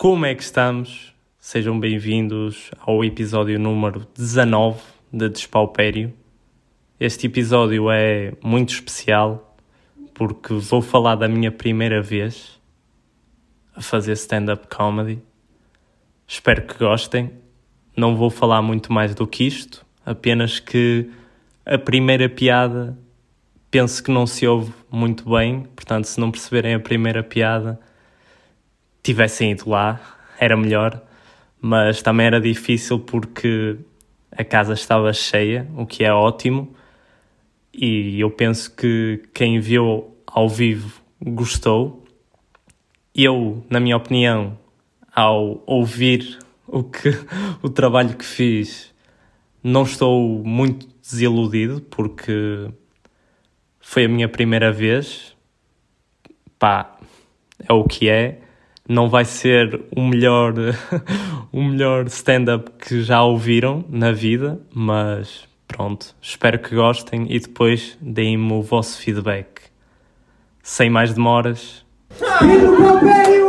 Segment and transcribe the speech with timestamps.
[0.00, 1.14] Como é que estamos?
[1.38, 4.80] Sejam bem-vindos ao episódio número 19
[5.12, 6.14] de Despaupério.
[6.98, 9.54] Este episódio é muito especial
[10.14, 12.58] porque vou falar da minha primeira vez
[13.76, 15.20] a fazer stand-up comedy.
[16.26, 17.32] Espero que gostem.
[17.94, 21.10] Não vou falar muito mais do que isto, apenas que
[21.66, 22.98] a primeira piada
[23.70, 27.78] penso que não se ouve muito bem, portanto, se não perceberem a primeira piada,
[29.02, 30.00] tivessem ido lá,
[30.38, 31.02] era melhor,
[31.60, 33.76] mas também era difícil porque
[34.30, 36.74] a casa estava cheia, o que é ótimo,
[37.72, 42.04] e eu penso que quem viu ao vivo gostou.
[43.14, 44.58] Eu, na minha opinião,
[45.14, 47.10] ao ouvir o, que,
[47.62, 48.94] o trabalho que fiz,
[49.62, 52.70] não estou muito desiludido porque
[53.80, 55.36] foi a minha primeira vez.
[56.58, 56.98] Pá,
[57.68, 58.40] é o que é.
[58.92, 60.52] Não vai ser o melhor,
[61.52, 67.96] o melhor stand-up que já ouviram na vida, mas pronto, espero que gostem e depois
[68.00, 69.62] deem-me o vosso feedback.
[70.60, 71.86] Sem mais demoras.
[72.42, 73.39] Obrigado.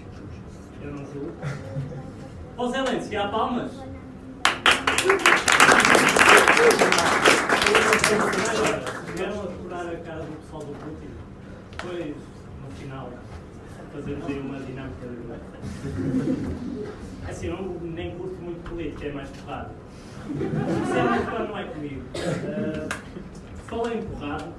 [0.00, 0.42] Quiserem.
[0.82, 1.32] Eu não julgo.
[2.56, 2.68] Ó
[3.00, 3.72] se há palmas?
[9.14, 11.10] Vieram a decorar a casa do pessoal do Putin,
[11.70, 12.16] depois,
[12.62, 13.10] no final,
[13.92, 15.40] fazemos aí uma dinâmica de grupo.
[17.28, 19.30] Assim, não, nem curto muito política, é mais
[20.96, 22.02] é mais porrada, não é comigo.
[22.14, 22.88] Uh,
[23.56, 24.52] se falar em porrada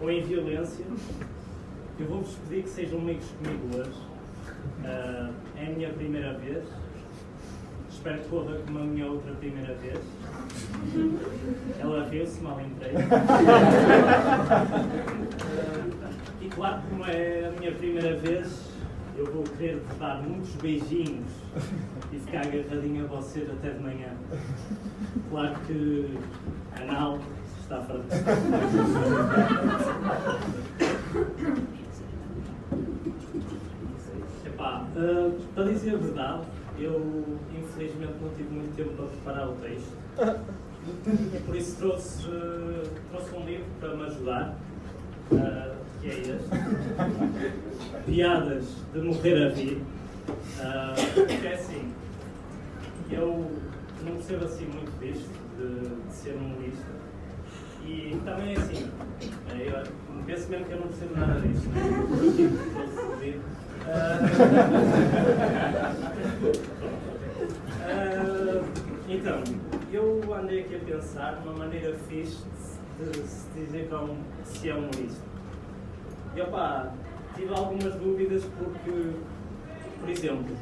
[0.00, 0.84] ou em violência,
[1.98, 4.00] eu vou-vos pedir que sejam amigos comigo hoje.
[4.84, 6.64] Uh, é a minha primeira vez.
[7.90, 9.98] Espero que corra como a minha outra primeira vez.
[11.78, 12.92] Ela riu-se, mal entrei.
[16.40, 18.70] E claro, como é a minha primeira vez,
[19.18, 21.30] eu vou querer vos dar muitos beijinhos
[22.10, 24.14] e ficar agarradinho a vocês até de manhã.
[25.28, 26.18] Claro que
[26.80, 27.18] anal
[27.60, 28.00] está para
[35.00, 36.42] Ah, para dizer a verdade,
[36.78, 37.24] eu
[37.58, 39.96] infelizmente não tive muito tempo para preparar o texto.
[40.82, 44.56] E por isso trouxe, ah, trouxe um livro para me ajudar,
[45.32, 46.48] ah, que é este.
[48.06, 50.62] Piadas de morrer a.
[50.62, 51.92] Ah, porque é assim,
[53.10, 53.50] eu
[54.04, 57.00] não percebo assim muito disto, de, de ser humorista.
[57.84, 58.90] E também é assim,
[59.58, 59.82] eu
[60.24, 61.68] penso mesmo que eu não percebo nada disto.
[61.68, 61.90] Né?
[63.12, 63.39] Eu tive que
[67.84, 68.64] ah,
[69.08, 69.42] então,
[69.92, 72.44] eu andei aqui a pensar numa maneira fixe
[72.98, 75.24] de se dizer que é um, se é humorista.
[76.36, 76.92] E opá,
[77.34, 79.10] tive algumas dúvidas porque,
[80.00, 80.56] por exemplo,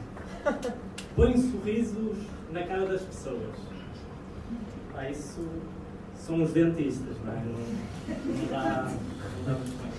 [1.15, 2.17] põe sorrisos
[2.50, 3.55] na cara das pessoas.
[4.93, 5.47] Pá, isso
[6.17, 7.37] são os dentistas, não é?
[7.37, 7.53] Não,
[8.34, 8.91] não dá,
[9.38, 9.93] não dá muito bem.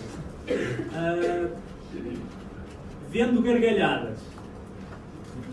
[3.11, 4.19] Vendo gargalhadas.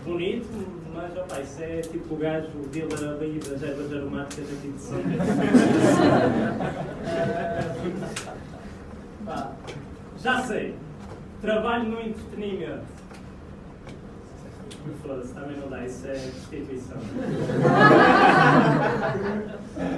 [0.05, 0.47] Bonito,
[0.95, 4.79] mas opa, isso é tipo o gajo, o dealer daí das ervas aromáticas aqui de.
[9.25, 9.53] Pá,
[10.23, 10.75] já sei,
[11.41, 12.85] trabalho no entretenimento.
[15.03, 16.99] Foda-se, também não dá, isso é prostituição.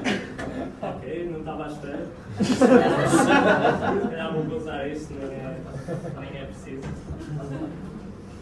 [1.47, 2.07] à espera.
[2.41, 2.57] Se
[4.09, 5.57] calhar vou usar isso, não é,
[6.21, 6.83] nem é preciso.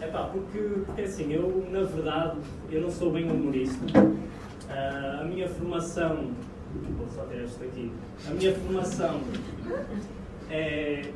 [0.00, 2.38] É pá, porque, porque assim, eu na verdade,
[2.70, 3.84] eu não sou bem humorista.
[4.69, 6.31] Ah, a minha formação,
[6.98, 7.90] vou só ter isto aqui,
[8.28, 9.20] a minha formação
[10.50, 11.10] é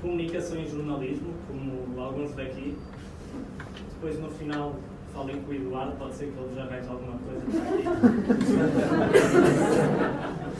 [0.00, 2.76] comunicação e jornalismo, como alguns daqui.
[3.94, 4.76] Depois no final
[5.12, 7.60] falem com o Eduardo, pode ser que ele já arranje alguma coisa para.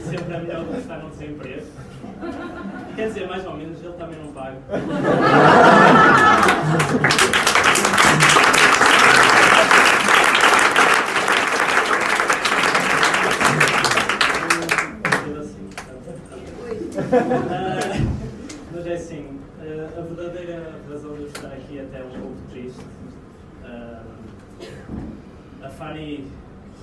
[0.09, 1.65] Sempre é melhor do que estar no desemprego.
[2.95, 4.57] Quer dizer, mais ou menos, ele também não paga.
[17.49, 17.79] Ah,
[18.73, 22.37] Mas é assim, ah, a verdadeira razão de eu estar aqui até é um pouco
[22.49, 22.81] triste.
[23.63, 24.03] Ah,
[25.63, 26.27] a Fanny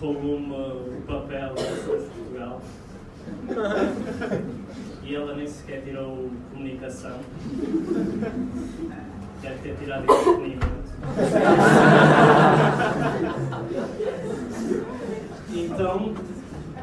[0.00, 2.60] roubou-me o papel de Portugal
[5.02, 7.18] e ela nem sequer tirou comunicação.
[9.42, 10.84] Deve ter tirado entretenimento.
[15.52, 16.14] Então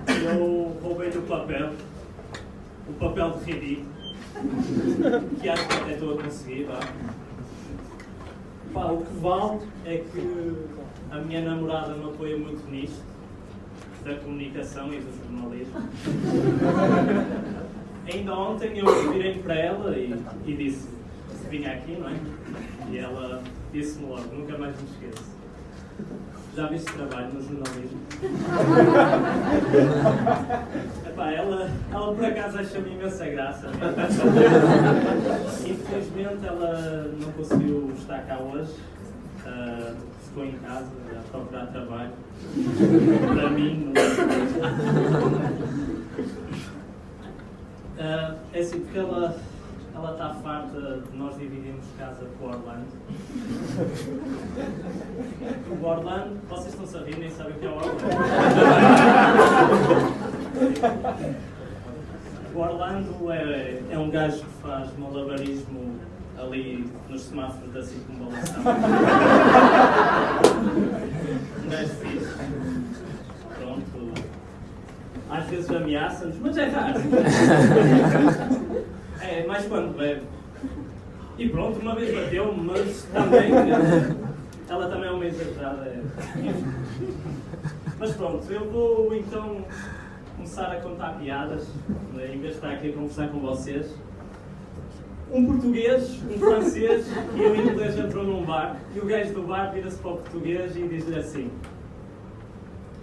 [0.07, 1.71] eu roubei-lhe o papel,
[2.87, 3.89] o papel de ridículo,
[5.41, 6.79] que acho que até estou a conseguir, vá.
[8.73, 10.55] Pá, o que vale é que
[11.11, 13.01] a minha namorada me apoia muito nisto,
[14.03, 15.79] da comunicação e do jornalismo.
[18.11, 20.13] Ainda ontem eu virei para ela e,
[20.45, 20.87] e disse
[21.41, 22.13] se vinha aqui, não é?
[22.89, 25.29] E ela disse-me logo, nunca mais me esqueço.
[26.55, 28.01] Já viste trabalho no jornalismo?
[31.07, 33.69] Epá, ela, ela por acaso acha-me imensa graça.
[35.65, 38.73] Infelizmente ela não conseguiu estar cá hoje.
[39.45, 42.11] Uh, ficou em casa a procurar trabalho.
[43.35, 44.01] Para mim, não
[47.97, 49.35] uh, É assim, porque ela
[49.93, 52.87] ela está farta de nós dividirmos casa com o Orlando.
[55.69, 58.01] O Orlando, vocês estão a rir, nem sabem o que é o Orlando.
[62.53, 65.95] O Orlando é, é um gajo que faz malabarismo
[66.41, 68.63] ali nos semáforos da circunvalação.
[71.63, 72.35] Um gajo fixe.
[73.59, 74.13] Pronto.
[75.29, 76.99] Às vezes ameaça-nos, mas é raro.
[79.21, 80.23] É, mais quando bebe.
[81.37, 83.51] E pronto, uma vez bateu-me, mas também.
[84.67, 85.85] Ela também é uma exagerada.
[85.85, 86.01] É.
[87.99, 89.63] Mas pronto, eu vou então
[90.35, 91.67] começar a contar piadas,
[92.13, 93.95] né, em vez de estar aqui a conversar com vocês.
[95.31, 99.71] Um português, um francês e um inglês entrou num bar e o gajo do bar
[99.71, 101.49] vira-se para o português e diz-lhe assim.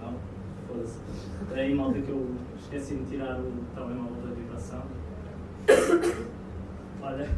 [0.02, 0.12] Oh,
[0.66, 0.98] foda-se.
[1.54, 2.28] Aí, malta, que eu
[2.60, 4.82] esqueci de tirar o telemóvel da vibração.
[7.02, 7.28] Olha,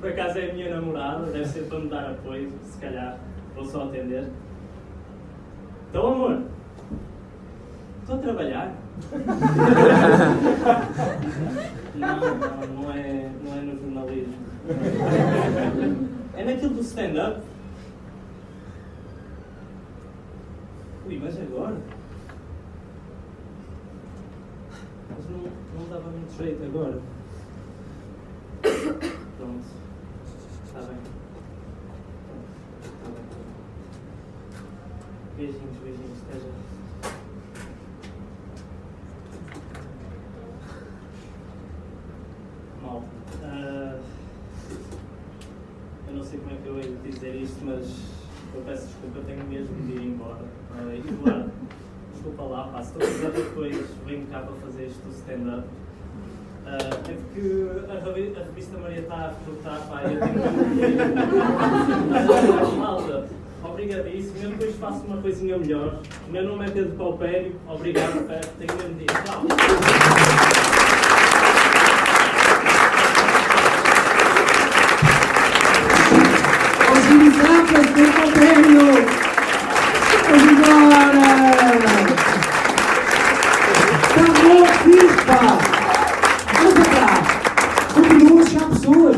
[0.00, 3.20] por acaso é a minha namorada, deve ser para me dar apoio, se calhar
[3.54, 4.28] vou só atender.
[5.88, 6.42] Então, amor,
[8.06, 8.72] estou a trabalhar.
[11.96, 14.34] não, não, não é, não é no jornalismo.
[16.36, 17.40] É naquilo do stand-up.
[21.08, 21.76] Ui, mas agora?
[25.10, 25.38] Mas não,
[25.80, 27.00] não dava muito jeito agora.
[28.62, 29.66] Pronto.
[30.66, 30.96] Está bem.
[32.84, 33.24] Está bem.
[35.36, 36.22] Beijinhos, beijinhos.
[36.28, 36.75] Até já.
[42.86, 43.98] Uh,
[46.08, 47.86] eu não sei como é que eu ia dizer isto, mas
[48.54, 50.44] eu peço desculpa, eu tenho mesmo de ir embora.
[50.70, 51.50] Uh, Eduardo,
[52.12, 55.66] desculpa lá, pá, se tu quiser depois venho cá para fazer isto do stand-up.
[56.64, 60.34] Uh, é porque a, revista Maria está a recrutar, pá, eu tenho
[62.70, 63.28] que Malta,
[63.62, 64.42] obrigadíssimo.
[64.42, 66.00] Eu depois faço uma coisinha melhor.
[66.28, 67.54] O meu nome é Pedro Paupério.
[67.68, 68.50] Obrigado, Pedro.
[68.58, 69.06] Tenho mesmo de ir.
[69.06, 70.45] Tchau.
[78.36, 78.95] premio.